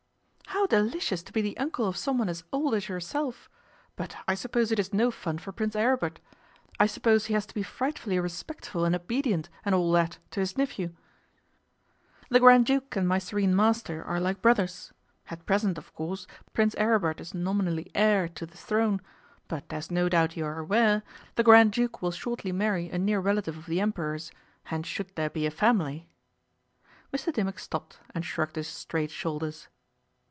[0.47, 3.49] 'How delicious to be the uncle of someone as old as yourself!
[3.95, 6.19] But I suppose it is no fun for Prince Aribert.
[6.79, 10.57] I suppose he has to be frightfully respectful and obedient, and all that, to his
[10.57, 10.93] nephew?'
[12.29, 14.93] 'The Grand Duke and my Serene master are like brothers.
[15.29, 19.01] At present, of course, Prince Aribert is nominally heir to the throne,
[19.47, 21.01] but as no doubt you are aware,
[21.35, 24.31] the Grand Duke will shortly marry a near relative of the Emperor's,
[24.69, 26.07] and should there be a family'
[27.13, 29.67] Mr Dimmock stopped and shrugged his straight shoulders.